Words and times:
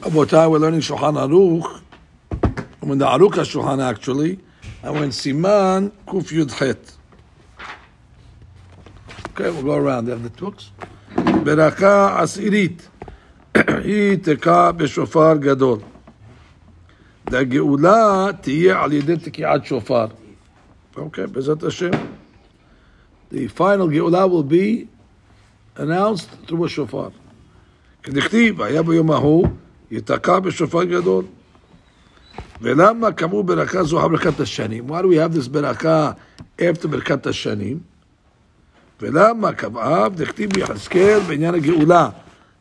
Abotai, 0.00 0.50
we're 0.50 0.58
learning 0.58 0.80
Shulchan 0.80 1.16
Aruch. 1.16 1.82
When 2.80 2.98
the 2.98 3.06
Aruch 3.06 3.32
Shulchan 3.32 3.82
actually, 3.82 4.38
and 4.82 4.94
when 4.94 5.08
Siman 5.10 5.90
Kuf 6.06 6.30
Yud 6.32 6.56
Chet. 6.56 6.92
Okay, 9.30 9.50
we'll 9.50 9.62
go 9.62 9.74
around. 9.74 10.06
They 10.06 10.12
have 10.12 10.22
the 10.22 10.30
books. 10.30 10.70
ברכה 11.44 12.22
עשירית, 12.22 12.88
היא 13.54 14.16
תקע 14.22 14.72
בשופר 14.72 15.36
גדול. 15.36 15.78
והגאולה 17.30 18.28
תהיה 18.40 18.82
על 18.82 18.92
ידי 18.92 19.16
תקיעת 19.16 19.66
שופר. 19.66 20.06
אוקיי, 20.96 21.26
בעזרת 21.26 21.62
השם. 21.62 21.90
The 23.32 23.48
final 23.58 23.90
גאולה 23.90 24.24
will 24.24 24.52
be 24.52 24.86
announced 25.76 26.48
through 26.48 26.64
a 26.64 26.68
שופר. 26.68 27.08
כדכתיב, 28.02 28.62
היה 28.62 28.82
ביום 28.82 29.10
ההוא, 29.10 29.46
ייתקע 29.91 30.39
בשופר 30.39 30.83
גדול. 30.83 31.25
ולמה 32.61 33.11
כאמור 33.11 33.43
ברכה 33.43 33.83
זו 33.83 34.09
ברכת 34.09 34.39
השנים? 34.39 34.89
Why 34.89 35.01
do 35.01 35.05
we 35.05 35.15
have 35.15 35.35
this 35.35 35.49
ברכה 35.49 36.11
after 36.59 36.87
ברכת 36.87 37.27
השנים? 37.27 37.79
ולמה 39.01 39.53
קבעה 39.53 40.09
דכתיב 40.09 40.53
ביחזקאל 40.53 41.19
בעניין 41.27 41.55
הגאולה 41.55 42.09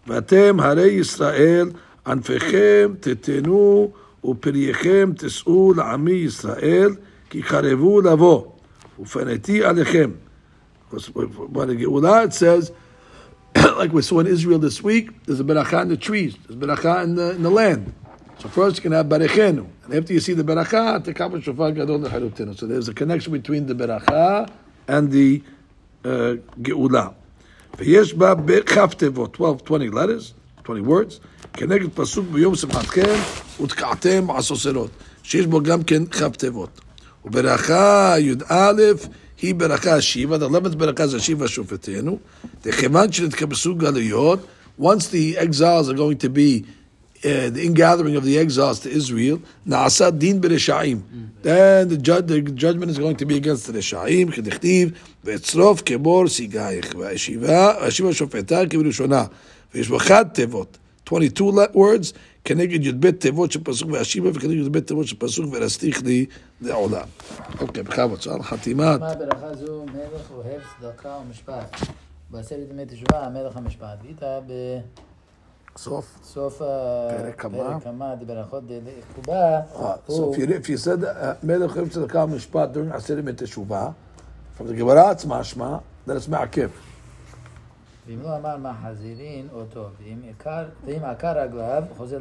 ואתם 0.06 0.60
הרי 0.60 0.86
ישראל 0.86 1.70
ענפיכם 2.06 2.92
תתנו 3.00 3.92
ופרייכם 4.24 5.12
תשאו 5.18 5.72
לעמי 5.76 6.12
ישראל 6.12 6.90
כי 7.30 7.42
קרבו 7.42 8.00
לבוא 8.00 8.44
ופניתי 9.00 9.64
עליכם. 9.64 10.10
When 10.92 11.68
the 11.68 11.74
גאולה 11.74 12.24
it 12.24 12.32
says 12.32 12.70
like 13.77 13.91
we 13.93 14.01
saw 14.01 14.19
in 14.19 14.27
Israel 14.27 14.59
this 14.59 14.83
week, 14.83 15.09
there's 15.25 15.39
a 15.39 15.43
beracha 15.43 15.81
in 15.81 15.89
the 15.89 15.97
trees, 15.97 16.35
there's 16.47 16.59
beracha 16.59 17.03
in 17.03 17.15
the, 17.15 17.31
in 17.31 17.43
the 17.43 17.49
land. 17.49 17.93
So 18.39 18.49
first 18.49 18.77
you 18.77 18.81
can 18.81 18.91
have 18.91 19.05
berechenu, 19.07 19.67
and 19.85 19.93
after 19.93 20.13
you 20.13 20.19
see 20.19 20.33
the 20.33 20.43
beracha, 20.43 21.03
tekabel 21.03 21.41
shofar 21.41 21.71
gadol 21.71 21.99
necharutenu. 21.99 22.57
So 22.57 22.65
there's 22.67 22.89
a 22.89 22.93
connection 22.93 23.31
between 23.31 23.65
the 23.65 23.75
beracha 23.75 24.49
and 24.87 25.11
the 25.11 25.41
uh, 26.03 26.35
גאולה. 26.61 27.07
ויש 27.77 28.13
בה 28.13 28.35
בכף 28.35 28.93
תיבות, 28.97 29.35
12, 29.35 29.61
20 29.65 29.93
letters, 29.93 30.33
20 30.63 30.85
words, 30.85 31.19
כנגד 31.53 31.89
פסוק 31.93 32.25
ביום 32.31 32.55
שמחתכם 32.55 33.15
ותקעתם 33.63 34.31
עשוסרות, 34.31 34.89
שיש 35.23 35.45
בו 35.45 35.61
גם 35.61 35.83
כן 35.83 36.05
כף 36.05 36.35
תיבות. 36.37 36.81
וברכה 37.25 38.15
י"א 38.19 38.81
היא 39.41 39.55
ברכה 39.55 39.95
השיבה, 39.95 40.37
the 40.37 40.49
11th 40.49 40.75
ברכה 40.75 41.07
זה 41.07 41.17
השיבה 41.17 41.47
שופטנו, 41.47 42.19
וכיוון 42.65 43.11
שנתקבסו 43.11 43.75
גלויות, 43.75 44.39
once 44.81 45.07
the 45.11 45.37
exiles 45.37 45.89
are 45.89 45.93
going 45.93 46.17
to 46.17 46.29
be 46.29 46.63
uh, 47.23 47.49
the 47.49 47.63
ingathering 47.63 48.15
of 48.15 48.23
the 48.23 48.37
exiles 48.37 48.79
to 48.79 48.89
Israel, 48.89 49.37
נעשה 49.65 50.09
דין 50.09 50.41
ברשעים. 50.41 51.01
Then 51.43 51.89
the, 51.89 51.97
judge, 51.97 52.27
the 52.27 52.41
judgment 52.41 52.91
is 52.91 52.97
going 52.97 53.15
to 53.15 53.25
be 53.25 53.35
against 53.37 53.67
the 53.67 53.77
רשעים, 53.77 54.31
כדכתיב, 54.31 54.91
ואצרוף 55.23 55.81
כבור 55.85 56.27
סיגייך, 56.27 56.95
והשיבה, 56.99 57.73
והשיבה 57.81 58.13
שופטה 58.13 58.65
כבראשונה, 58.69 59.25
ויש 59.75 59.87
בו 59.87 59.99
חד 59.99 60.25
תיבות, 60.33 60.77
22 61.07 61.57
words, 61.75 62.13
כנגד 62.45 62.85
י"ב 62.85 63.11
תיבות 63.11 63.51
של 63.51 63.59
פסוק 63.63 63.91
והשיבה, 63.91 64.29
וכנגד 64.33 64.65
י"ב 64.65 64.79
תיבות 64.79 65.07
של 65.07 65.15
פסוק 65.19 65.45
ורסתיך 65.51 66.03
לי 66.03 66.25
זה 66.60 66.72
העולם. 66.72 67.06
אוקיי, 67.60 67.82
בכבוד, 67.82 68.22
שאל 68.22 68.42
חתימת. 68.42 69.00
מה 69.00 69.14
ברכה 69.14 69.54
זו 69.54 69.84
מלך 69.84 70.30
אוהב 70.30 70.60
צדקה 70.80 71.18
ומשפט. 71.26 71.76
בעשרת 72.30 72.70
ימי 72.70 72.86
תשובה, 72.86 73.26
המלך 73.26 73.56
המשפט. 73.56 73.98
איתה 74.08 74.40
ב... 74.46 74.52
סוף. 75.76 76.18
סוף 76.24 76.62
הפרק 76.62 77.44
הבא. 77.44 77.78
דברכות 78.20 78.64
דקובה. 79.10 79.60
אה, 79.80 79.94
סוף, 80.08 80.38
לפי 80.38 80.78
סדר, 80.78 81.08
אה, 81.08 81.32
מלך 81.42 81.76
אוהב 81.76 81.88
צדקה 81.88 82.24
ומשפט 82.24 82.68
דברים 82.68 82.92
עשרת 82.92 83.18
ימי 83.18 83.32
תשובה. 83.36 83.90
אבל 84.60 84.76
גמרא 84.76 85.10
עצמה 85.10 85.44
שמע, 85.44 85.76
זה 86.06 86.14
נשמע 86.14 86.38
עקב. 86.42 86.89
ואם 88.09 88.21
לא 88.21 88.37
אמר 88.37 88.57
מה 88.57 88.73
חזירין 88.83 89.47
או 89.53 89.65
טוב, 89.65 89.87
ואם 90.03 90.17
עקר, 90.29 90.65
ואם 90.85 91.03
עקר 91.03 91.39
רגליו, 91.39 91.83
חוזר 91.97 92.19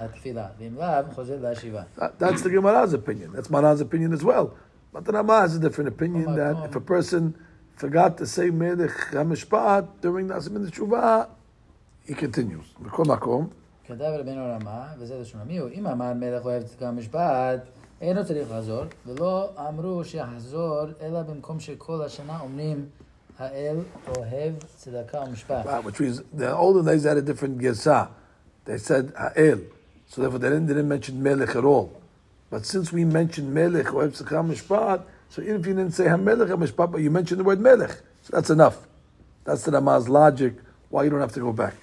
לתפילה, 0.00 0.46
ואם 0.58 0.74
לאו, 0.78 1.12
חוזר 1.14 1.36
להשיבה. 1.40 1.82
That, 1.96 2.18
that's 2.18 2.42
the 2.42 2.50
Gemara's 2.50 2.94
opinion. 2.94 3.32
That's 3.32 3.50
Maran's 3.50 3.80
opinion 3.80 4.12
as 4.12 4.24
well. 4.24 4.46
But 4.92 5.04
the 5.04 5.12
Rama 5.12 5.40
has 5.40 5.56
a 5.56 5.58
different 5.58 5.88
opinion 5.88 6.36
that 6.36 6.54
if 6.66 6.76
a 6.76 6.80
person 6.80 7.34
forgot 7.76 8.16
to 8.18 8.26
say 8.26 8.50
Melech 8.50 8.96
HaMishpat 9.10 9.84
during 10.00 10.28
the 10.28 10.34
Asim 10.34 10.56
Teshuvah, 10.64 11.28
he 12.06 12.14
continues. 12.14 12.66
בכל 12.82 13.04
מקום, 13.04 13.48
כתב 13.86 14.12
רבנו 14.18 14.44
רמה, 14.54 14.86
וזה 14.98 15.20
לשון 15.20 15.40
המיעוט, 15.40 15.72
אם 15.72 15.86
אמר 15.86 16.12
מלך 16.14 16.44
אוהב 16.44 16.62
צדקה 16.62 16.88
ומשפט, 16.88 17.60
אינו 18.00 18.24
צריך 18.24 18.48
לחזור, 18.50 18.82
ולא 19.06 19.50
אמרו 19.68 20.04
שיחזור, 20.04 20.84
אלא 21.00 21.22
במקום 21.22 21.60
שכל 21.60 22.02
השנה 22.02 22.40
אומרים, 22.40 22.86
האל 23.38 23.76
אוהב 24.08 24.54
צדקה 24.76 25.20
ומשפט. 25.20 25.66
Wow, 25.66 25.80
which 25.82 26.00
means 26.00 26.22
the 26.32 26.54
older 26.54 26.82
days 26.82 27.04
had 27.04 27.16
a 27.16 27.22
different 27.22 27.58
Gesa. 27.58 28.08
They 28.64 28.78
said 28.78 29.12
Ha'el. 29.16 29.60
So 30.06 30.22
therefore 30.22 30.38
they 30.38 30.50
didn't, 30.50 30.66
they 30.66 30.74
didn't 30.74 30.88
mention 30.88 31.22
Melech 31.22 31.56
at 31.56 31.64
all. 31.64 31.92
But 32.50 32.64
since 32.64 32.92
we 32.92 33.04
mentioned 33.04 33.52
Melech 33.52 33.86
Ohev 33.86 34.12
Tzedakah 34.16 34.46
Mishpat, 34.50 35.02
so 35.28 35.42
even 35.42 35.56
if 35.60 35.66
you 35.66 35.74
didn't 35.74 35.94
say 35.94 36.04
HaMelech 36.04 36.48
HaMishpat, 36.48 36.92
but 36.92 37.00
you 37.00 37.10
mentioned 37.10 37.40
the 37.40 37.44
word 37.44 37.60
Melech, 37.60 37.90
so 38.22 38.30
that's 38.30 38.50
enough. 38.50 38.86
That's 39.44 39.64
the 39.64 39.72
Rama's 39.72 40.08
logic, 40.08 40.54
why 40.90 41.02
you 41.04 41.10
don't 41.10 41.20
have 41.20 41.32
to 41.32 41.40
go 41.40 41.52
back. 41.52 41.74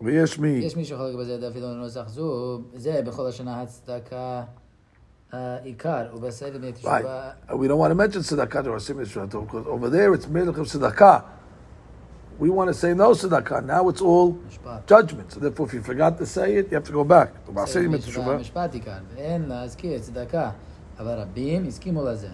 ויש 0.00 0.38
מי, 0.38 0.48
יש 0.48 0.76
מי 0.76 0.84
שחולק 0.84 1.16
בזה 1.16 1.48
אפילו 1.50 1.66
לנוסח 1.74 2.08
זו, 2.08 2.60
זה 2.74 3.00
בכל 3.04 3.26
השנה 3.26 3.62
הצדקה 3.62 4.42
אה, 5.34 5.56
עיקר, 5.62 6.06
ובעשרת 6.14 6.54
ימי 6.54 6.72
תשובה, 6.72 6.98
right? 6.98 7.52
We 7.52 7.68
don't 7.68 7.78
want 7.78 7.90
to 7.90 7.94
mention 7.94 8.22
Tzedakah 8.22 8.64
to 8.64 8.70
our 8.70 8.80
Sim 8.80 8.96
Yisrael, 8.96 9.28
because 9.28 9.66
over 9.66 9.90
there 9.90 10.14
it's 10.14 10.26
Melech 10.26 10.56
of 10.56 10.66
Tzedakah. 10.66 11.22
We 12.38 12.48
want 12.50 12.68
to 12.68 12.74
say 12.74 12.94
no 12.94 13.10
Tzedakah. 13.10 13.66
Now 13.66 13.88
it's 13.90 14.00
all 14.00 14.38
משפט. 14.48 14.86
judgment. 14.86 15.32
So 15.32 15.40
therefore, 15.40 15.66
if 15.66 15.74
you 15.74 15.82
forgot 15.82 16.16
to 16.18 16.26
say 16.26 16.56
it, 16.56 16.70
you 16.70 16.76
have 16.76 16.84
to 16.84 16.92
go 16.92 17.04
back. 17.04 17.52
בעשרת 17.52 17.84
ימי 17.84 17.98
תשובה 17.98 18.36
משפט 18.36 18.74
עיקר, 18.74 18.98
ואין 19.14 19.48
להזכיר 19.48 19.98
צדקה, 19.98 20.50
אבל 20.98 21.18
רבים 21.20 21.66
הסכימו 21.66 22.04
לזה. 22.04 22.28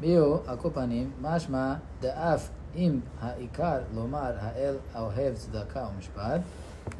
ביו, 0.00 0.36
על 0.46 0.56
כל 0.56 0.68
פנים, 0.74 1.10
משמע 1.22 1.74
דאף 2.00 2.48
אם 2.76 3.00
העיקר 3.20 3.78
לומר 3.94 4.32
האל 4.40 4.74
האוהב 4.94 5.34
צדקה 5.34 5.86
ומשפט, 5.94 6.40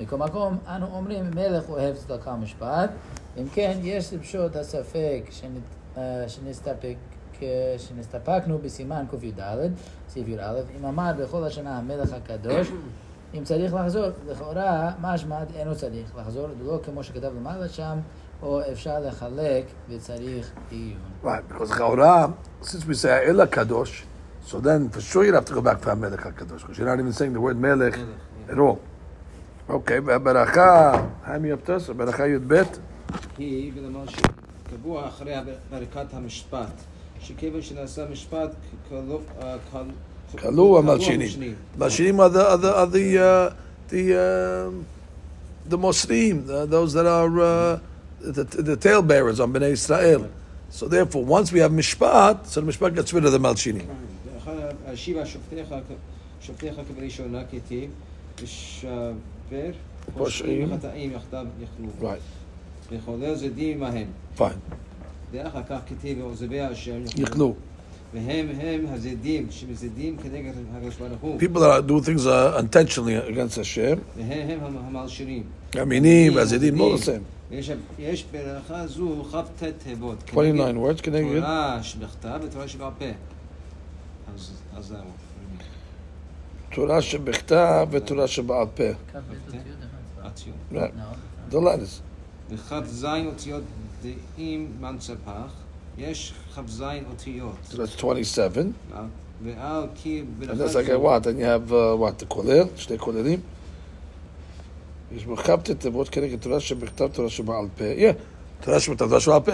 מכל 0.00 0.16
מקום 0.16 0.58
אנו 0.68 0.86
אומרים 0.92 1.30
מלך 1.34 1.68
אוהב 1.68 1.96
צדקה 1.96 2.30
ומשפט, 2.30 2.90
אם 3.37 3.45
כן 3.53 3.77
יש 3.81 4.13
לפשוט 4.13 4.55
הספק 4.55 5.21
שנת, 5.29 5.61
אה, 5.97 6.23
שנסתפק, 6.27 6.95
שנסתפקנו 7.77 8.57
בסימן 8.57 9.05
קי"ד, 9.09 9.71
סעיף 10.09 10.27
י"א, 10.27 10.59
אם 10.79 10.85
אמר 10.85 11.11
בכל 11.19 11.43
השנה 11.43 11.77
המלך 11.77 12.13
הקדוש, 12.13 12.71
אם 13.37 13.43
צריך 13.43 13.73
לחזור, 13.73 14.07
לכאורה 14.27 14.91
משמע 15.01 15.43
אינו 15.55 15.75
צריך 15.75 16.15
לחזור, 16.15 16.47
לא 16.65 16.79
כמו 16.83 17.03
שכתב 17.03 17.31
למעלה 17.35 17.69
שם, 17.69 17.97
או 18.41 18.61
אפשר 18.71 18.99
לחלק 18.99 19.65
וצריך 19.89 20.51
עיון. 20.69 20.97
Right, 21.23 21.47
because 21.49 21.71
Chaura, 21.71 22.33
since 22.61 22.85
we 22.85 22.93
say 22.93 23.25
HaKadosh, 23.27 24.03
so 24.45 24.59
then 24.59 24.89
for 24.89 25.01
sure 25.01 25.25
you'd 25.25 25.35
have 25.35 25.45
to 25.45 25.53
go 25.53 25.61
back 25.61 25.81
to 25.81 25.87
HaMelech 25.87 26.23
HaKadosh, 26.23 26.61
because 26.61 26.77
you're 26.77 26.87
not 26.87 26.99
even 26.99 27.13
saying 27.13 27.33
the 27.33 27.41
word 27.41 27.57
Melech 27.59 27.97
at 28.49 28.57
all. 28.57 28.79
Okay, 29.69 29.99
והברכה, 30.05 30.91
חיים 31.25 31.45
יפטוס, 31.45 31.89
ברכה 31.89 32.27
י"ב, 32.27 32.63
היא 33.39 33.71
ולמה 33.75 34.03
שקבוע 34.07 35.07
אחרי 35.07 35.33
ברכת 35.71 36.13
המשפט, 36.13 36.71
שכיוון 37.21 37.61
שנעשה 37.61 38.05
משפט 38.11 38.49
כלוא 40.35 40.79
המלשינים. 40.79 41.29
מלשינים 41.77 42.19
are 42.19 42.29
the, 42.29 42.55
the, 42.85 43.53
the 43.89 44.13
uh, 44.13 44.69
um, 45.71 45.77
Moslim, 45.77 46.49
uh, 46.49 46.65
those 46.65 46.93
that 46.93 47.05
are 47.05 47.39
uh, 47.39 47.79
the, 48.21 48.77
tale 48.77 49.01
bearers 49.01 49.39
on 49.39 49.53
Bnei 49.53 49.71
Israel. 49.71 50.29
So 50.69 50.87
therefore, 50.87 51.25
once 51.25 51.51
we 51.51 51.59
have 51.59 51.71
mishpat, 51.71 52.45
so 52.45 52.61
the 52.61 52.71
mishpat 52.71 52.95
gets 52.95 53.11
rid 53.13 53.25
of 53.25 53.31
the 53.31 53.39
malchinim. 53.39 53.87
Right. 61.99 62.21
וחולל 62.92 63.34
זדים 63.34 63.82
עמהם. 63.82 64.06
fine. 64.38 64.42
ואחר 65.32 65.62
כך 65.68 65.78
כתיב 65.86 66.18
ועוזבי 66.20 66.60
השם 66.60 67.04
Yichlu. 67.06 67.42
והם 68.14 68.48
הם 68.60 68.86
הזדים 68.92 69.46
שמזדים 69.50 70.16
כנגד 70.16 70.52
הקדוש 70.76 70.96
ברוך 70.96 71.20
הוא. 71.20 71.40
People 71.40 71.58
that 71.58 71.78
are, 71.78 71.88
do 71.88 72.06
things 72.06 72.26
uh, 72.26 72.62
intentionally 72.62 73.32
against 73.32 73.56
Hashem, 73.56 73.98
והם 74.16 74.60
הם 74.64 74.76
המלשינים. 74.76 75.42
Aminim, 75.72 76.36
Azidim, 76.36 76.78
all 76.78 76.96
the 76.96 77.04
same. 77.06 77.24
יש, 77.50 77.70
יש 77.98 78.24
ברכה 78.32 78.86
זו 78.86 79.24
כ"ט 79.32 79.64
תיבות. 79.84 80.24
29 80.28 80.78
words, 80.78 81.02
כנגד. 81.02 81.40
תורה 81.40 81.82
שבכתב 81.82 82.40
ותורה 82.42 82.68
שבעל 82.68 82.90
פה. 82.98 83.04
אז 84.34 84.50
אז 84.76 84.86
זהו. 84.86 84.98
תורה 86.74 87.02
שבכתב 87.02 87.88
ותורה 87.90 88.26
שבעל 88.26 88.66
פה. 88.74 88.84
הציון. 90.22 90.56
Right. 90.72 91.52
the 91.52 91.60
letters. 91.60 92.07
בכ"ז 92.50 93.06
אותיות 93.26 93.62
דעים 94.02 94.68
מנצפח, 94.80 95.52
יש 95.98 96.32
כ"ז 96.54 96.84
אותיות. 97.10 97.56
So 97.70 97.74
that's 97.74 97.96
27. 97.98 98.62
ועל 99.44 99.86
כי 99.94 100.22
And 100.22 100.46
ברכת 100.46 100.60
that's 100.60 100.74
like 100.74 100.86
זו- 100.86 101.02
what? 101.02 101.22
Then 101.22 101.38
you 101.38 101.44
have 101.44 101.70
uh, 101.72 101.96
what? 102.00 102.22
The 102.24 102.34
koler, 102.34 102.66
שני 102.76 102.98
כוללים. 102.98 103.40
יש 105.16 105.24
בכ"ט 105.26 105.70
תיבות 105.70 106.08
כנגד 106.08 106.40
תורה 106.40 106.60
שבכתב 106.60 107.08
תורה 107.12 107.30
שבעל 107.30 107.66
פה. 107.76 107.84
Yeah, 107.84 108.64
תורה 108.64 108.80
שבכתב 108.80 109.06
תורה 109.08 109.20
שבעל 109.20 109.40
פה. 109.40 109.52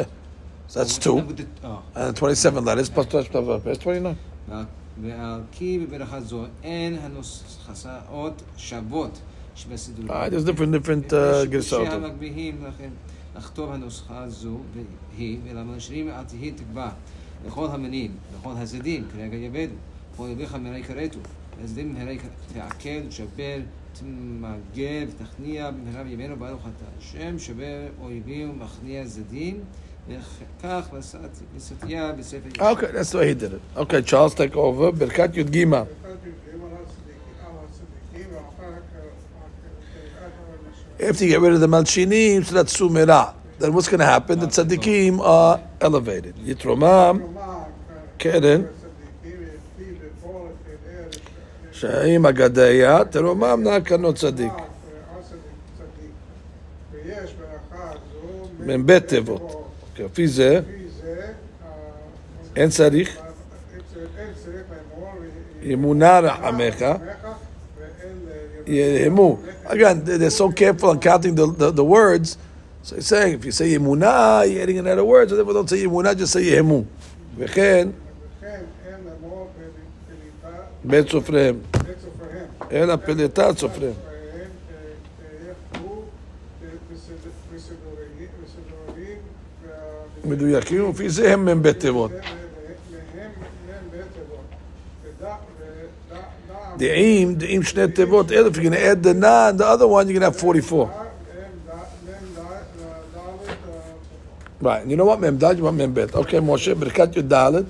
So 0.69 0.73
that's 0.73 0.99
two. 0.99 1.19
Oh. 1.65 1.67
And 1.97 2.15
27 2.17 2.65
letters 2.65 2.89
plus 2.97 3.05
תורה 3.05 3.23
שבכתב 3.25 3.33
תורה 3.33 3.59
בעל 3.59 3.61
פה. 3.61 3.73
It's 3.73 3.77
29. 3.81 4.13
ועל 5.03 5.41
כי 5.53 5.79
בברכה 5.79 6.21
זו 6.21 6.45
אין 6.63 6.99
הנוסחאות 7.03 8.43
שוות 8.57 9.21
שבסידורים. 9.55 10.11
Ah, 10.11 10.29
there's 10.29 10.45
different, 10.45 10.73
different 10.73 11.13
uh, 11.13 11.47
גרסאות. 11.51 11.87
שהמגביהים 11.87 12.65
לכם 12.69 12.91
לכתוב 13.37 13.73
הנוסחה 13.73 14.29
זו 14.29 14.59
והיא, 15.17 15.39
ולמשאירים 15.45 16.09
אל 16.09 16.25
תהי 16.25 16.51
תקבע 16.51 16.89
לכל 17.47 17.67
המינים, 17.67 18.13
לכל 18.39 18.53
הזדים, 18.57 19.05
כרגע 19.13 19.37
יבדו, 19.37 19.75
כל 20.17 20.29
יביך 20.33 20.55
מרי 20.55 20.83
כרתו, 20.83 21.19
הזדים 21.65 21.95
מרי 21.95 22.19
תעכל, 22.55 23.07
תשבר, 23.09 23.57
תמגב, 23.93 25.09
תכניע, 25.19 25.71
במהרה 25.71 26.05
בימינו 26.05 26.37
ברוך 26.37 26.61
אתה 26.63 26.85
השם, 26.99 27.39
שבר 27.39 27.87
אויבים 28.03 28.51
ומכניע 28.51 29.07
זדים, 29.07 29.61
וכך 30.09 30.89
לסטיה 31.57 32.13
בספר 32.13 32.49
ישוע. 32.49 32.73
Okay, 32.73 32.93
that's 32.93 33.13
the 33.13 33.19
way 33.19 33.29
he 33.29 33.35
did 33.35 33.53
it. 33.53 33.79
Okay, 33.79 34.03
Charles, 34.03 34.35
take 34.35 34.57
over. 34.57 34.91
ברכת 34.99 35.31
י"ג. 35.37 35.67
If 40.99 41.21
you 41.21 41.29
get 41.29 41.41
rid 41.41 41.53
of 41.55 41.61
the 41.61 41.67
Malshinim, 41.67 42.45
so 42.45 42.55
that's 42.55 42.77
Sumera. 42.79 43.35
Then 43.59 43.73
what's 43.73 43.89
going 43.89 44.01
to 44.01 44.07
happen? 44.07 44.39
The 44.39 44.47
Tzaddikim 44.47 45.21
are 45.21 45.61
elevated. 45.81 46.35
Yitromam, 46.37 47.23
קרן, 48.19 48.63
שהם 51.73 52.27
אגדיה, 52.27 53.05
תרומם 53.05 53.61
נע 53.65 53.81
כנו 53.81 54.15
צדיק. 54.15 54.53
ויש 56.93 57.35
ברכה 57.35 57.93
זו 58.13 58.77
מ"ב 58.79 58.99
תיבות. 58.99 59.71
לפי 59.99 60.29
זה, 60.29 60.61
אין 62.57 62.71
צריך, 62.71 63.17
אין 63.17 63.81
צריך 64.45 64.63
לאמור 64.71 65.15
ימונה 65.63 66.19
רחמך, 66.21 66.85
יהמו. 68.67 69.39
Again, 69.67 70.05
they- 70.05 70.19
they're 70.19 70.31
so 70.31 70.49
careful 70.51 70.89
on 70.91 70.99
counting 71.01 71.35
the, 71.35 71.47
the, 71.47 71.71
the 71.71 71.85
words. 71.85 72.37
So 72.83 72.97
he's 72.97 73.07
saying, 73.07 73.35
if 73.41 73.45
you 73.45 73.53
say 73.53 73.69
ימונה, 73.79 74.43
you're 74.47 74.63
adding 74.63 74.79
another 74.79 75.05
word, 75.05 75.29
so 75.29 75.37
therefore 75.37 75.53
don't 75.55 75.69
say 75.69 75.77
ימונה, 75.85 76.13
just 76.15 76.33
say 76.33 76.41
יהמו. 76.41 76.83
וכן, 77.39 77.89
וכן 78.41 78.61
אין 78.87 78.95
לאמור 79.05 79.49
פליטה 80.09 80.57
בית 80.85 81.09
סופריהם. 81.09 81.57
בית 81.73 81.97
סופריהם. 82.05 82.47
אלא 82.73 82.97
פליטת 82.97 83.59
סופריהם. 83.59 83.93
יחפו 85.51 86.03
בסידורים 87.55 88.29
מדויקים, 90.25 90.91
לפי 90.91 91.09
זה 91.11 91.33
הם 91.33 91.45
מ"ב 91.59 91.73
תיבות. 91.73 92.11
ודע 96.75 96.77
דעים, 96.77 97.35
דעים 97.35 97.63
שני 97.63 97.89
תיבות, 97.89 98.33
אלף, 98.33 98.57
you're 98.57 98.63
going 98.63 98.73
to 98.73 98.79
add 98.79 99.03
the 99.03 99.15
na 99.15 99.49
and 99.49 99.59
the 99.59 99.67
other 99.67 99.87
one, 99.87 100.09
you're 100.09 100.19
going 100.19 100.21
to 100.21 100.27
have 100.27 100.37
44. 100.37 100.91
מהם 100.91 100.97
ד' 100.97 101.11
Right, 104.63 104.83
and 104.83 104.91
you 104.91 104.97
know 104.97 105.07
what, 105.07 105.21
מ"ד, 105.21 105.59
you 105.59 105.63
want 105.63 105.75
מ"ב. 105.75 106.15
אוקיי, 106.15 106.41
משה, 106.43 106.75
ברכת 106.75 107.17
י"ד, 107.17 107.33
בירושלים 107.33 107.65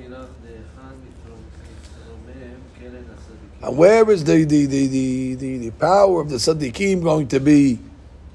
ילך 0.00 0.26
דהיכן 0.42 0.94
מתרומם 1.02 2.60
קרן 2.78 3.04
הצדיקים. 3.14 3.62
and 3.62 3.76
where 3.76 4.10
is 4.10 4.24
the, 4.24 4.44
the, 4.44 4.66
the, 4.66 4.86
the, 4.86 5.34
the, 5.34 5.58
the 5.58 5.70
power 5.70 6.20
of 6.20 6.30
the 6.30 6.36
Sadiqim 6.36 7.02
going 7.02 7.28
to 7.28 7.40
be 7.40 7.78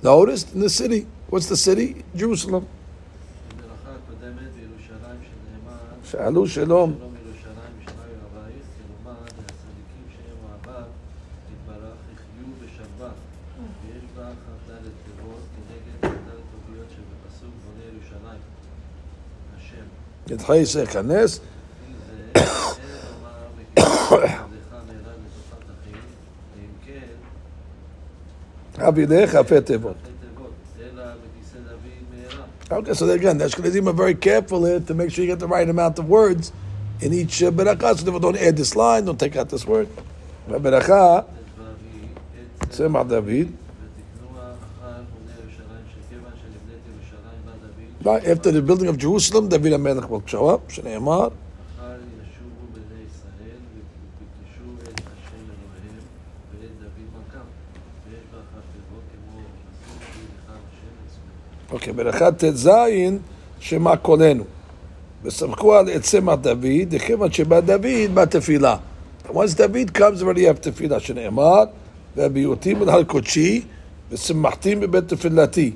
noticed? 0.04 0.54
In 0.54 0.60
the 0.60 0.70
city. 0.70 1.08
What's 1.30 1.48
the 1.48 1.58
city? 1.58 2.04
Jerusalem. 2.16 2.66
בברכה 3.58 3.92
הקודמת 3.96 4.50
בירושלים 4.56 5.20
שנאמר 5.24 5.78
שאלו 6.04 6.48
שלום. 6.48 7.09
ואם 20.30 20.38
כן 26.86 27.00
אבידך 28.88 29.34
יפה 29.40 29.62
תיבות. 29.62 29.96
שתי 30.04 30.12
תיבות, 30.28 30.52
אלא 30.80 31.04
בכיסא 31.04 31.58
דוד 31.58 32.00
מהרה. 32.12 32.80
Okay, 32.80 32.94
so 32.94 33.10
again, 33.10 33.38
the 33.38 33.46
Ashkenazim 33.46 33.88
are 33.88 33.94
very 33.94 34.16
careful 34.16 34.66
here 34.66 34.80
to 34.80 34.94
make 34.94 35.12
sure 35.12 35.24
you 35.24 35.32
get 35.32 35.40
the 35.40 35.48
right 35.48 35.70
amount 35.70 36.00
of 36.00 36.10
words 36.10 36.52
in 37.02 37.14
each 37.14 37.44
uh, 37.44 37.52
berakah, 37.52 37.96
so 37.96 38.04
therefore 38.04 38.20
don't 38.20 38.38
add 38.38 38.58
this 38.58 38.76
line, 38.76 39.06
don't 39.06 39.20
take 39.20 39.36
out 39.36 39.50
this 39.50 39.66
word. 39.68 39.88
Berakah, 40.50 41.24
את 42.62 43.08
דברי, 43.08 43.46
Right, 48.04 48.24
after 48.24 48.52
the 48.52 48.62
building 48.62 48.88
of 48.88 48.98
Jerusalem, 48.98 49.50
David 49.50 49.74
HaMelech 49.74 50.08
will 50.08 50.24
show 50.28 50.48
up, 50.48 50.62
שנאמר, 50.70 51.28
מחר 51.28 51.96
ישובו 52.22 52.66
בני 52.74 53.02
ישראל 53.08 53.58
וביקשו 53.74 54.84
את 54.84 55.00
השם 55.00 55.38
אלוהיהם 55.42 56.04
ואת 56.52 56.70
דוד 56.80 57.08
מלכם. 57.16 57.46
ויש 58.10 58.20
בה 58.32 58.38
אחת 58.38 58.64
תיבות 58.74 59.04
כמו 59.12 59.42
פסוק 59.72 60.02
כי 60.14 60.20
לך 60.36 60.52
השם 60.52 60.94
אצלנו. 61.08 61.72
אוקיי, 61.72 61.94
ברכת 61.94 62.44
ט"ז, 62.44 62.70
שמע 63.60 63.96
קולנו. 63.98 64.44
וסמכו 65.24 65.76
על 65.76 65.90
את 65.90 66.02
צמח 66.02 66.36
דוד, 66.42 66.90
וכיוון 66.92 67.32
שבא 67.32 67.60
דוד, 67.60 67.86
בא 68.14 68.26
תפילה. 68.26 68.78
Once 69.28 69.56
David 69.58 69.98
comes, 69.98 70.22
already 70.22 70.46
have 70.46 70.60
תפילה, 70.62 71.00
שנאמר, 71.00 71.64
והביאותים 72.16 72.84
אל 72.84 72.90
הר 72.90 73.04
קודשי, 73.04 73.62
ושמחתים 74.12 74.80
בבית 74.80 75.08
תפילתי. 75.08 75.72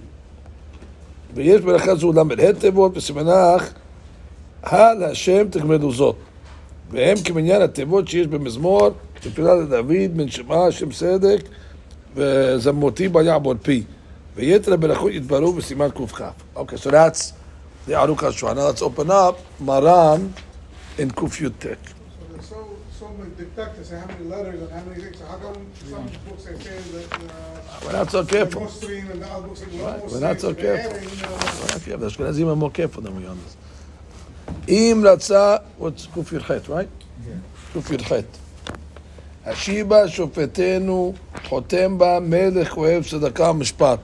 ויש 1.34 1.60
ברכה 1.60 1.94
זו 1.94 2.12
ל"ה 2.12 2.53
תיבות, 2.58 2.96
וסימנך, 2.96 3.69
הל 4.62 5.05
השם 5.05 5.48
תגמלו 5.50 5.93
זאת. 5.93 6.17
והם 6.91 7.17
כמניין 7.24 7.62
התיבות 7.62 8.08
שיש 8.08 8.26
במזמור, 8.26 8.91
תפילה 9.20 9.55
לדוד, 9.55 10.17
בן 10.17 10.29
שמע, 10.29 10.70
שם 10.70 10.91
צדק, 10.91 11.43
וזמותי 12.14 13.08
ביעבור 13.08 13.55
פי. 13.62 13.82
ויתר 14.36 14.72
הברכות 14.72 15.12
יתברו 15.12 15.53
בסימן 15.53 15.88
קכ. 15.91 16.22
Okay, 16.56 16.76
so 16.76 16.91
that's 16.91 17.32
the 17.86 17.93
Aruch 17.93 18.22
HaShoah. 18.22 18.55
Now 18.56 18.67
let's 18.67 18.82
open 18.82 19.10
up 19.10 19.38
Maran 19.60 20.32
in 20.98 21.10
Kuf 21.10 21.94
so 23.33 23.33
many 23.33 23.35
detectives 23.35 23.92
and 23.92 24.01
how 24.01 24.07
many 24.07 24.25
letters 24.25 24.61
and 24.61 24.71
how 24.71 24.83
many 24.85 25.01
things. 25.01 25.18
So 25.18 25.25
how 25.25 25.37
come 25.37 25.56
some 25.89 26.09
books 26.28 26.44
they 26.45 26.59
say 26.59 26.78
that 26.94 27.13
uh, 27.13 27.85
We're 27.85 27.92
not 27.94 28.11
so 28.11 28.23
careful. 28.25 28.61
most 28.61 28.83
three 28.83 28.99
and 28.99 29.21
the 29.21 29.28
other 29.28 29.47
books 29.47 29.59
say 29.61 29.66
Right, 29.66 29.99
almost 29.99 30.13
we're 30.13 30.19
not 30.28 30.39
six, 30.39 30.42
so 30.42 30.49
and 30.49 30.57
they're 30.57 30.78
careful. 30.78 30.97
adding, 30.97 31.23
uh, 31.23 31.75
Okay, 31.78 31.95
the 31.95 32.07
Ashkenazim 32.07 32.47
are 32.51 32.56
more 32.56 32.71
careful 32.71 33.01
than 33.01 33.16
we 33.16 33.25
on 33.25 33.37
this. 33.44 33.56
Im 34.68 35.04
רצה, 35.06 35.56
what's 35.80 36.07
קוף 36.13 36.33
י"ח, 36.33 36.51
right? 36.69 37.04
קוף 37.73 37.92
י"ח. 37.92 38.11
השיבה 39.45 40.07
שופטנו, 40.07 41.13
חותם 41.47 41.97
בה 41.97 42.19
מלך 42.21 42.78
אוהב 42.78 43.04
צדקה 43.04 43.51
ומשפט. 43.51 43.99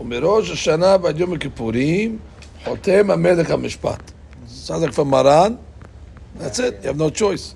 ומראש 0.00 0.50
השנה 0.50 0.96
ועד 1.02 1.20
יום 1.20 1.32
הכיפורים, 1.32 2.18
חותם 2.64 3.10
המלך 3.10 3.50
המשפט. 3.50 4.10
Sounds 4.66 4.82
like 4.82 4.92
from 4.94 5.10
Maran, 5.10 5.58
that's 6.38 6.58
it, 6.58 6.74
you 6.82 6.88
have 6.88 6.96
no 6.96 7.10
choice. 7.10 7.54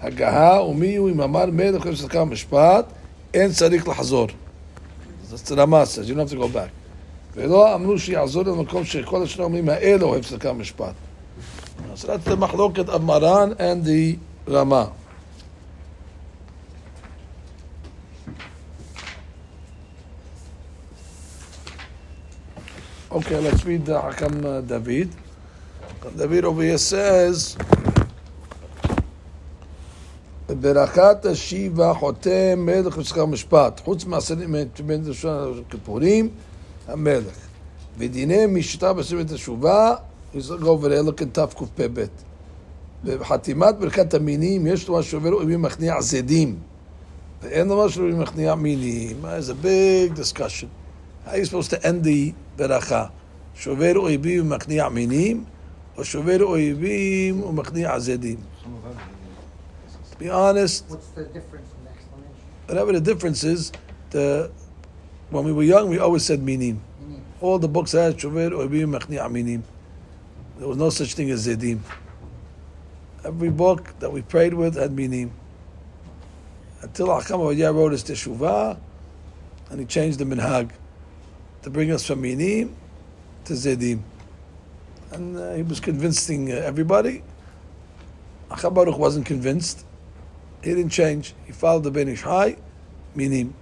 הגהה 0.00 0.62
ומי 0.62 0.96
הוא 0.96 1.10
אם 1.10 1.20
אמר 1.20 1.46
מלך 1.46 1.84
אוהב 1.84 1.96
צדקה 1.96 2.22
ומשפט, 2.22 2.86
אין 3.34 3.52
צריך 3.52 3.88
לחזור. 3.88 4.26
That's 5.30 5.42
the 5.50 5.56
Rama 5.56 5.84
says, 5.86 6.08
you 6.08 6.14
don't 6.14 6.28
have 6.28 6.30
to 6.30 6.36
go 6.36 6.48
back. 6.48 6.70
ולא 7.34 7.74
אמרו 7.74 7.98
שיעזור 7.98 8.42
למקום 8.42 8.84
שכל 8.84 9.22
השנה 9.22 9.44
אומרים 9.44 9.68
האל 9.68 10.02
אוהב 10.02 10.24
צדקה 10.24 10.50
ומשפט. 10.50 10.94
So 11.96 12.06
that's 12.06 12.24
the 12.24 12.36
מחלוקת 12.36 12.88
of 12.88 13.02
Maran 13.02 13.54
and 13.58 13.84
the 13.84 14.18
Rama. 14.48 14.90
Okay, 23.10 23.38
let's 23.40 23.64
read 23.64 23.86
the 23.86 23.98
Hakam 23.98 24.44
uh, 24.44 24.60
David. 24.60 25.08
David 26.16 26.44
over 26.44 26.62
here 26.62 26.76
says, 26.76 27.56
ברכת 30.59 31.25
השיבה 31.25 31.93
חותם 31.93 32.59
מלך 32.59 32.97
ושכר 32.97 33.25
משפט, 33.25 33.81
חוץ 33.83 34.05
מעשרים 34.05 34.55
בין 34.85 35.01
ראשון 35.05 35.63
כיפורים, 35.69 36.29
המלך. 36.87 37.35
ודיני 37.97 38.45
משתה 38.45 38.93
בסביבת 38.93 39.31
התשובה, 39.31 39.95
go 40.35 40.37
over 40.37 40.87
there, 40.87 41.07
look 41.07 41.21
at 41.21 41.25
תקפ"ב. 41.31 42.03
בחתימת 43.03 43.75
ברכת 43.79 44.13
המינים 44.13 44.67
יש 44.67 44.87
לו 44.87 44.93
מה 44.93 45.03
שעובר 45.03 45.33
אויבים 45.33 45.61
מכניע 45.61 46.01
זדים. 46.01 46.55
ואין 47.41 47.67
לו 47.67 47.77
מה 47.77 47.89
שאויבים 47.89 48.19
מכניע 48.19 48.55
מינים. 48.55 49.17
There's 49.25 49.49
a 49.49 49.65
big 49.65 50.19
discussion. 50.19 50.67
How 51.25 51.35
you 51.35 51.45
supposed 51.45 51.69
to 51.69 51.83
end 51.83 52.05
the 52.05 52.33
ברכה? 52.55 53.05
שובר 53.55 53.93
אויבים 53.95 54.41
ומכניע 54.45 54.89
מינים, 54.89 55.43
או 55.97 56.03
שובר 56.03 56.43
אויבים 56.43 57.43
ומכניע 57.43 57.99
זדים? 57.99 58.37
Be 60.21 60.29
honest, 60.29 60.85
What's 60.87 61.07
the 61.07 61.23
difference 61.23 61.67
in 61.79 61.83
the 61.83 61.89
explanation? 61.89 62.35
whatever 62.67 62.91
the 62.91 63.01
difference 63.01 63.43
is, 63.43 63.71
the 64.11 64.51
when 65.31 65.45
we 65.45 65.51
were 65.51 65.63
young, 65.63 65.89
we 65.89 65.97
always 65.97 66.23
said 66.23 66.43
minim. 66.43 66.79
Minim. 67.01 67.23
All 67.41 67.57
the 67.57 67.67
books 67.67 67.93
had 67.93 68.21
shover 68.21 68.51
oibim 68.51 68.95
machni 68.95 69.31
minim. 69.31 69.63
There 70.59 70.67
was 70.67 70.77
no 70.77 70.91
such 70.91 71.15
thing 71.15 71.31
as 71.31 71.47
zedim. 71.47 71.79
Every 73.25 73.49
book 73.49 73.97
that 73.97 74.13
we 74.13 74.21
prayed 74.21 74.53
with 74.53 74.75
had 74.75 74.91
minim. 74.91 75.31
Until 76.83 77.07
Hakam 77.07 77.39
Avadia 77.39 77.73
wrote 77.73 77.93
his 77.93 78.03
teshuvah, 78.03 78.77
and 79.71 79.79
he 79.79 79.87
changed 79.87 80.19
the 80.19 80.25
minhag 80.25 80.69
to 81.63 81.71
bring 81.71 81.91
us 81.91 82.05
from 82.05 82.21
minim 82.21 82.75
to 83.45 83.53
zedim. 83.53 84.01
And 85.13 85.35
uh, 85.35 85.53
he 85.53 85.63
was 85.63 85.79
convincing 85.79 86.51
uh, 86.51 86.57
everybody. 86.57 87.23
Hakam 88.51 88.75
Baruch 88.75 88.99
wasn't 88.99 89.25
convinced. 89.25 89.85
He 90.63 90.75
didn't 90.75 90.91
change. 90.91 91.33
He 91.45 91.51
followed 91.51 91.83
the 91.83 91.91
Ben 91.91 92.07
Ish 92.07 92.21
Hai, 92.21 92.57
minim. 93.15 93.53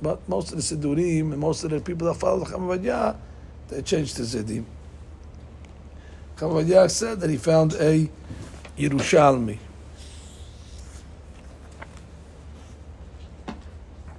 But 0.00 0.28
most 0.28 0.52
of 0.52 0.56
the 0.56 0.62
Sidurim 0.62 1.32
and 1.32 1.38
most 1.38 1.62
of 1.62 1.70
the 1.70 1.80
people 1.80 2.08
that 2.08 2.14
follow 2.14 2.40
the 2.40 2.46
Chamavadia, 2.46 3.16
they 3.68 3.82
changed 3.82 4.16
to 4.16 4.22
Zedim. 4.22 4.64
Chamavadia 6.36 6.90
said 6.90 7.20
that 7.20 7.30
he 7.30 7.36
found 7.36 7.74
a 7.74 8.10
Yerushalmi. 8.76 9.58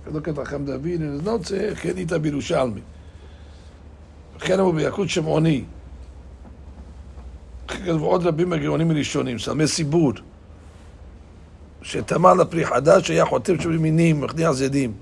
Look 0.06 0.28
at 0.28 0.36
Acham 0.36 0.66
David 0.66 1.02
in 1.02 1.14
his 1.14 1.22
notes 1.24 1.50
here, 1.50 1.76
כן 1.76 1.98
איתה 1.98 2.20
בירושלמי. 2.20 2.82
וכן 4.36 4.60
הוא 4.60 4.74
ביקוד 4.74 5.10
שמעוני. 5.10 5.64
כתבו 7.68 8.06
עוד 8.06 8.28
רבים 8.28 8.50
מהגאונים 8.50 8.92
הראשונים, 8.92 9.40
סלמי 9.40 9.68
סיבור. 9.68 10.12
שתמה 11.84 12.34
לפרי 12.34 12.66
חדש, 12.66 13.10
היה 13.10 13.26
חותם 13.26 13.62
של 13.62 13.78
מינים, 13.78 14.22
מכניע 14.22 14.54
זדים. 14.54 14.94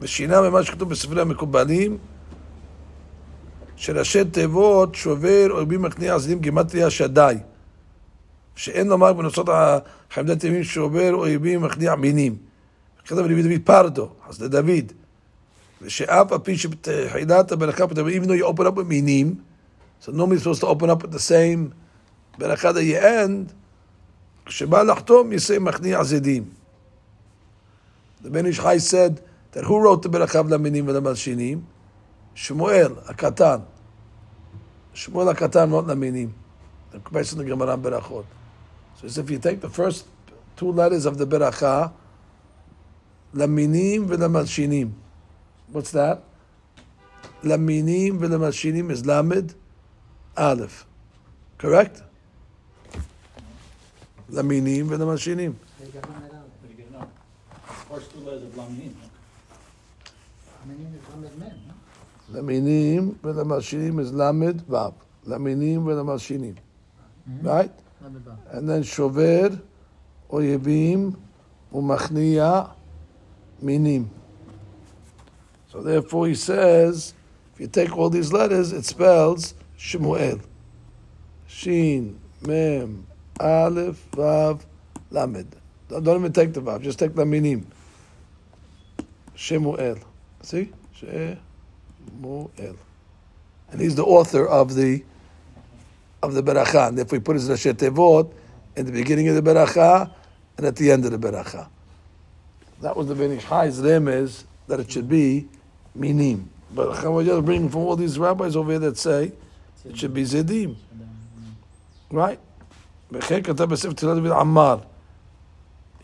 ושינה 0.00 0.40
ממה 0.40 0.62
שכתוב 0.62 0.90
בספרי 0.90 1.22
המקובלים, 1.22 1.98
שראשי 3.76 4.24
תיבות 4.24 4.94
שובר 4.94 5.46
אויבים 5.50 5.82
מכניע 5.82 6.18
זדים 6.18 6.40
גימטריה 6.40 6.90
שדי. 6.90 7.34
שאין 8.56 8.86
לומר 8.88 9.12
בנוסעות 9.12 9.48
החמדת 9.52 10.44
ימים 10.44 10.64
שובר 10.64 11.14
אויבים 11.14 11.62
מכניע 11.62 11.94
מינים. 11.94 12.36
כתב 13.04 13.18
רבי 13.18 13.42
דוד 13.42 13.60
פרדו, 13.64 14.08
אז 14.28 14.42
לדוד. 14.42 14.92
ושאף 15.82 16.32
על 16.32 16.38
פי 16.38 16.58
שבתחילת 16.58 17.52
הברכה 17.52 17.86
פתאום, 17.86 18.08
though 18.08 18.42
you 18.42 18.44
open 18.44 18.66
up 18.66 18.76
with 18.76 18.88
מינים, 18.88 19.34
so 20.02 20.08
normally 20.08 20.38
supposed 20.38 20.60
to 20.60 20.66
open 20.66 20.90
up 20.90 21.02
with 21.02 21.12
the 21.12 21.18
same 21.18 21.70
ברכה 22.38 22.72
that 22.72 22.82
you 22.82 22.96
end, 22.96 23.52
כשבא 24.45 24.83
לחתום, 24.83 25.31
you 25.31 25.35
say 25.35 25.59
מכניע 25.59 26.03
זדים. 26.03 26.43
The 28.23 28.29
Ben 28.29 28.45
Ish 28.45 28.57
Chai 28.57 28.77
said 28.77 29.19
that 29.53 29.63
who 29.63 29.79
wrote 29.79 30.03
the 30.03 30.09
ברכה 30.09 30.41
למינים 30.49 30.87
ולמלשינים? 30.87 31.61
שמואל 32.35 32.93
הקטן. 33.05 33.57
שמואל 34.93 35.29
הקטן 35.29 35.71
wrote 35.71 35.87
למינים. 35.87 36.31
based 37.11 37.33
on 37.33 37.37
the 37.37 37.45
Gemara 37.45 37.77
Berachot. 37.77 38.25
So 38.95 39.05
it's 39.07 39.17
if 39.17 39.29
you 39.29 39.39
take 39.39 39.61
the 39.61 39.69
first 39.69 40.05
two 40.57 40.71
letters 40.71 41.05
of 41.05 41.17
the 41.17 41.25
Beracha, 41.25 41.91
למינים 43.33 44.05
ולמלשינים. 44.07 44.91
What's 45.73 45.91
that? 45.91 46.17
למינים 47.43 48.17
ולמלשינים 48.19 48.91
is 48.91 49.05
למד 49.05 49.51
א'. 50.35 50.63
Correct? 51.57 52.01
למינים 54.29 54.87
ולמלשינים. 54.89 55.53
They 55.53 55.85
got 55.85 56.05
on 56.05 56.23
it 56.23 56.33
out. 56.33 56.47
What 56.61 56.61
do 56.61 56.67
you 56.69 56.77
get 56.77 56.91
now? 56.91 57.07
First 57.89 58.11
two 58.11 58.19
letters 58.19 58.43
of 58.43 58.55
Lamnin. 58.55 58.93
Minim 60.67 60.93
is 60.95 61.03
Lamed 61.13 61.39
Men, 61.39 61.55
no? 61.67 61.73
למינים 62.39 63.13
ולמלשינים 63.23 63.99
is 63.99 64.11
למד 64.13 64.61
ו'. 64.69 64.75
למינים 65.25 65.85
ולמלשינים. 65.87 66.53
Right? 67.43 67.71
And 68.51 68.69
then 68.69 68.83
שובר 68.83 69.47
אויבים 70.29 71.11
ומכניע 71.73 72.61
מינים. 73.61 74.07
So 75.71 75.81
therefore 75.81 76.27
he 76.27 76.35
says, 76.35 77.13
if 77.53 77.59
you 77.61 77.67
take 77.67 77.95
all 77.95 78.09
these 78.09 78.33
letters, 78.33 78.73
it 78.73 78.85
spells 78.85 79.53
Shemuel. 79.77 80.39
Shin, 81.47 82.19
Mem, 82.41 83.05
Aleph, 83.40 84.10
Vav, 84.12 84.62
Lamed. 85.10 85.56
Don't, 85.88 86.08
even 86.08 86.32
take 86.32 86.52
the 86.52 86.60
Vav, 86.60 86.82
just 86.82 86.98
take 86.98 87.14
the 87.14 87.24
minim. 87.24 87.66
Shemuel. 89.34 89.98
See? 90.42 90.72
Shemuel. 90.94 92.50
And 93.70 93.80
he's 93.80 93.94
the 93.94 94.04
author 94.04 94.46
of 94.46 94.74
the 94.74 95.04
of 96.22 96.34
the 96.34 96.42
beracha. 96.42 96.88
And 96.88 96.98
if 96.98 97.12
we 97.12 97.18
put 97.18 97.36
his 97.36 97.48
Rashi 97.48 97.72
Tevot 97.72 98.32
in 98.76 98.86
the 98.86 98.92
beginning 98.92 99.28
of 99.28 99.34
the 99.34 99.42
beracha 99.42 100.10
and 100.56 100.66
at 100.66 100.76
the 100.76 100.90
end 100.90 101.04
of 101.04 101.12
the 101.12 101.18
beracha. 101.18 101.68
That 102.80 102.96
was 102.96 103.06
the 103.06 103.14
Ben 103.14 103.32
Ish 103.32 103.44
Chai's 103.44 103.80
remez 103.80 104.44
that 104.66 104.80
it 104.80 104.90
should 104.90 105.08
be 105.08 105.48
minim. 105.94 106.50
But 106.74 106.96
Chavadah 106.96 107.38
is 107.38 107.44
bringing 107.44 107.68
from 107.68 107.82
all 107.82 107.96
these 107.96 108.18
rabbis 108.18 108.56
over 108.56 108.72
here 108.72 108.80
that 108.80 108.98
say 108.98 109.32
it 109.84 109.96
should 109.96 110.12
be 110.12 110.24
zedim. 110.24 110.76
Right? 112.10 112.40
וכן 113.12 113.42
כתב 113.42 113.64
בספר 113.64 113.92
תפילת 113.92 114.16
דוד 114.16 114.32
עמר. 114.32 114.76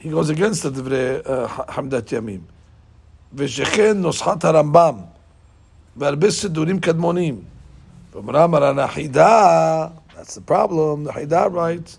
He 0.00 0.04
goes 0.04 0.30
against 0.36 0.64
the 0.64 0.68
דברי 0.68 1.18
uh, 1.24 1.72
חמדת 1.72 2.12
ימים. 2.12 2.40
ושכן 3.34 3.98
נוסחת 3.98 4.44
הרמב"ם 4.44 4.94
והרבה 5.96 6.30
סידורים 6.30 6.80
קדמונים. 6.80 7.40
ואמרה 8.12 8.46
מרן 8.46 8.78
החידה, 8.78 9.86
that's 10.10 10.36
the 10.36 10.50
problem, 10.50 11.08
the 11.08 11.12
חידה 11.12 11.46
writes, 11.46 11.96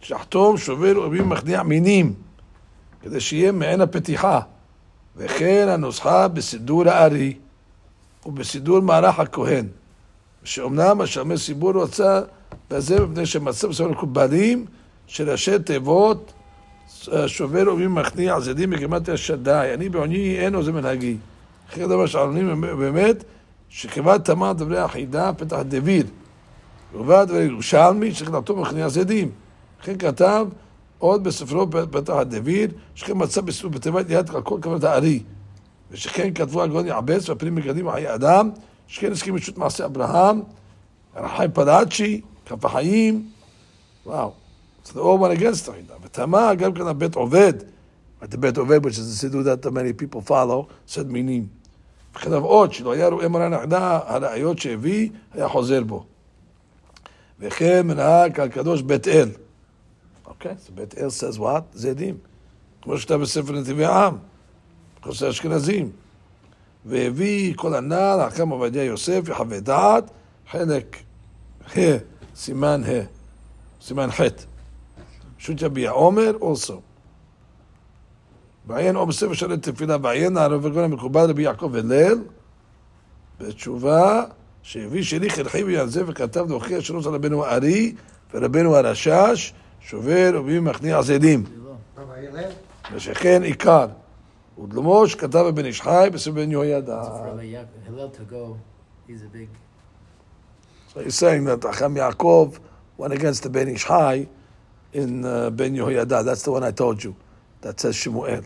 שחתום 0.00 0.58
שובר 0.58 0.96
אויבים 0.96 1.28
מכניע 1.28 1.62
מינים, 1.62 2.14
כדי 3.02 3.20
שיהיה 3.20 3.52
מעין 3.52 3.80
הפתיחה. 3.80 4.40
וכן 5.16 5.68
הנוסחה 5.68 6.28
בסידור 6.28 6.88
הארי 6.88 7.34
ובסידור 8.26 8.80
מערך 8.80 9.18
הכהן. 9.18 9.66
שאומנם 10.44 11.00
השלמי 11.00 11.38
סיבור 11.38 11.72
רוצה 11.72 12.20
בזה 12.70 13.06
מפני 13.06 13.26
שמצא 13.26 13.68
בספר 13.68 13.88
מקובלים 13.88 14.66
שראשי 15.06 15.58
תיבות 15.58 16.32
אה, 17.12 17.28
שובר 17.28 17.66
אויבים 17.68 17.94
מכניע 17.94 18.40
זדים 18.40 18.70
בגימטריה 18.70 19.16
שדי. 19.16 19.70
אני 19.74 19.88
בעוני 19.88 20.38
אין 20.38 20.54
עוזר 20.54 20.72
מנהגי. 20.72 21.16
אחרי 21.70 21.86
דבר 21.86 22.06
שעלונים 22.06 22.60
באמת, 22.60 23.24
שכיוון 23.68 24.18
תמה 24.18 24.52
דברי 24.52 24.78
החידה 24.78 25.32
פתח 25.32 25.58
דביר. 25.68 26.06
ובא 26.94 27.24
דברי 27.24 27.44
ירושלמי 27.44 28.14
שכתבתו 28.14 28.56
מכניע 28.56 28.88
זדים. 28.88 29.30
לכן 29.82 29.98
כתב 29.98 30.46
עוד 30.98 31.24
בספרו 31.24 31.70
פתח 31.70 32.12
הדביר, 32.12 32.70
שכן 32.94 33.12
מצא 33.16 33.40
בתיבת 33.70 34.06
יד 34.08 34.30
על 34.34 34.42
כל 34.42 34.58
כוונת 34.62 34.84
הארי. 34.84 35.22
ושכן 35.90 36.34
כתבו 36.34 36.62
הגאון 36.62 36.86
יעבץ 36.86 37.28
והפנים 37.28 37.54
מגדים 37.54 37.90
חיי 37.90 38.14
אדם, 38.14 38.50
שכן 38.86 39.12
הסכים 39.12 39.34
רשות 39.34 39.58
מעשה 39.58 39.84
אברהם, 39.84 40.42
רחיים 41.16 41.50
פלאצ'י, 41.52 42.20
כף 42.46 42.64
החיים, 42.64 43.28
וואו. 44.06 44.32
So 44.84 44.88
they 44.88 44.98
all 44.98 45.18
went 45.18 45.38
against 45.38 45.70
חידה. 45.72 45.94
ותמה 46.02 46.54
גם 46.54 46.74
כן 46.74 46.86
הבית 46.86 47.14
עובד, 47.14 47.52
את 48.24 48.34
הבית 48.34 48.56
עובד, 48.56 48.86
which 48.86 48.88
is 48.88 48.98
the 48.98 49.16
סידור 49.16 49.42
that 49.42 49.66
many 49.66 50.02
people 50.02 50.28
follow, 50.28 50.92
said 50.94 51.04
מינים. 51.06 51.46
וכתב 52.14 52.32
עוד 52.32 52.72
שלא 52.72 52.92
היה 52.92 53.08
רואה 53.08 53.28
מרן 53.28 53.52
החדה, 53.52 53.98
הראיות 54.06 54.58
שהביא, 54.58 55.10
היה 55.32 55.48
חוזר 55.48 55.84
בו. 55.84 56.04
וכן 57.40 57.86
מנהג 57.86 58.40
הקדוש 58.40 58.82
בית 58.82 59.08
אל. 59.08 59.28
אוקיי, 60.26 60.52
אז 60.52 60.70
בית 60.74 60.98
אל 60.98 61.06
says 61.06 61.38
what? 61.38 61.62
זדים. 61.74 62.16
כמו 62.82 62.98
שכתב 62.98 63.14
בספר 63.14 63.52
נתיבי 63.52 63.84
העם, 63.84 64.16
חוסר 65.02 65.30
אשכנזים. 65.30 65.90
והביא 66.84 67.54
כל 67.56 67.74
הנ"ל, 67.74 68.18
החכם 68.20 68.48
עובדיה 68.48 68.84
יוסף, 68.84 69.28
יחווה 69.28 69.60
דעת, 69.60 70.10
חלק 70.50 70.96
סימן 72.36 72.82
ה', 72.84 73.04
סימן 73.80 74.10
ח'. 74.10 74.20
שוט 75.38 75.62
יביע 75.62 75.90
עומר 75.90 76.32
אוסו. 76.40 76.80
ועיין 78.66 78.96
עומר 78.96 79.12
ספר 79.12 79.32
שואל 79.32 79.56
תפילה, 79.56 79.96
ועיין 80.02 80.36
הרב 80.36 80.66
הגון 80.66 80.84
המקובל 80.84 81.30
רבי 81.30 81.42
יעקב 81.42 81.76
הלל, 81.76 82.18
בתשובה 83.40 84.24
שהביא 84.62 85.02
שלי 85.02 85.30
חלחי 85.30 85.62
ויעזב 85.62 86.04
וכתב 86.08 86.46
להוכיח 86.48 86.80
שלוש 86.80 87.06
על 87.06 87.14
רבנו 87.14 87.44
הארי 87.44 87.94
ורבנו 88.34 88.76
הרשש, 88.76 89.52
שובר 89.80 90.30
ובי 90.40 90.60
מכניע 90.60 91.02
זדים. 91.02 91.44
ושכן 92.94 93.42
עיקר. 93.42 93.86
ודלמוש 94.64 95.14
כתב 95.14 95.44
בבן 95.48 95.64
איש 95.64 95.80
חי 95.80 96.08
בסביב 96.12 96.34
בן 96.34 96.50
יהוידע. 96.50 97.02
So 100.92 101.00
he's 101.00 101.14
saying 101.14 101.44
that 101.44 101.60
Acham 101.60 101.96
Yaakov 101.96 102.58
went 102.98 103.14
against 103.14 103.42
the 103.44 103.50
Ben 103.50 103.68
Ish 103.68 103.84
Hai 103.84 104.28
in 104.92 105.24
uh, 105.24 105.48
Ben 105.48 105.74
Yehoyada. 105.74 106.22
That's 106.22 106.42
the 106.42 106.52
one 106.52 106.62
I 106.64 106.70
told 106.70 107.02
you. 107.02 107.16
That 107.62 107.80
says 107.80 107.96
Shemuel. 107.96 108.42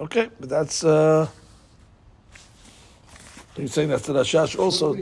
Okay, 0.00 0.30
but 0.40 0.48
that's. 0.48 0.82
Uh, 0.82 1.28
he's 3.56 3.74
saying 3.74 3.90
that's 3.90 4.06
the 4.06 4.14
Rashash 4.14 4.58
also. 4.58 4.94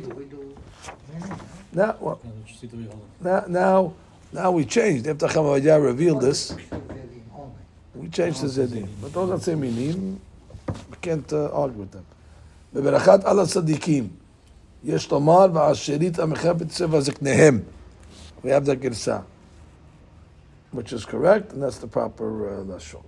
Now, 1.73 1.97
well, 2.01 2.21
now, 3.21 3.45
now, 3.47 3.95
now 4.33 4.51
we 4.51 4.65
changed. 4.65 5.07
After 5.07 5.29
Chamavadiah 5.29 5.81
revealed 5.81 6.23
this, 6.23 6.57
we 7.95 8.09
changed 8.09 8.43
the 8.43 8.49
Zedim. 8.49 8.89
But 9.01 9.13
those 9.13 9.31
are 9.31 9.39
same 9.39 9.61
minim. 9.61 10.21
We 10.91 10.97
can't 11.01 11.33
uh, 11.33 11.53
argue 11.53 11.81
with 11.81 11.93
them. 11.93 12.07
יש 14.84 15.12
לומר, 15.12 15.48
והעשירית 15.54 16.20
המחיה 16.20 16.54
בצבע 16.54 17.00
זקניהם. 17.00 17.60
We 18.44 18.48
have 18.48 18.66
that 18.66 18.74
גרסה. 18.80 19.20
Which 20.76 20.94
is 20.94 21.06
correct, 21.06 21.54
and 21.54 21.62
that's 21.64 21.78
the 21.78 21.88
proper 21.88 22.22
uh, 22.22 22.76
לשון. 22.76 23.02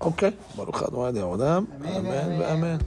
אוקיי, 0.00 0.30
ברוך 0.56 0.82
ה' 0.82 1.10
לעולם, 1.10 1.64
אמן, 1.76 1.86
אמן 1.86 2.06
אמן. 2.06 2.40
ואמן. 2.40 2.76